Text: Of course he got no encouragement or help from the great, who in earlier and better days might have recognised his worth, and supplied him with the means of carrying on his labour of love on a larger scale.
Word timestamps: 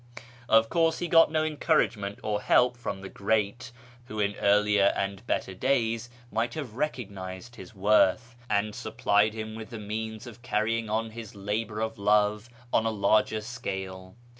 Of 0.49 0.67
course 0.67 0.97
he 0.97 1.07
got 1.07 1.31
no 1.31 1.43
encouragement 1.43 2.17
or 2.23 2.41
help 2.41 2.75
from 2.75 3.01
the 3.01 3.07
great, 3.07 3.71
who 4.05 4.19
in 4.19 4.33
earlier 4.37 4.85
and 4.95 5.23
better 5.27 5.53
days 5.53 6.09
might 6.31 6.55
have 6.55 6.73
recognised 6.73 7.55
his 7.55 7.75
worth, 7.75 8.35
and 8.49 8.73
supplied 8.73 9.35
him 9.35 9.53
with 9.53 9.69
the 9.69 9.77
means 9.77 10.25
of 10.25 10.41
carrying 10.41 10.89
on 10.89 11.11
his 11.11 11.35
labour 11.35 11.81
of 11.81 11.99
love 11.99 12.49
on 12.73 12.87
a 12.87 12.89
larger 12.89 13.41
scale. 13.41 14.15